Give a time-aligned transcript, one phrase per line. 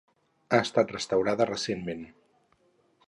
[0.57, 2.03] Ha estat restaurada recentment.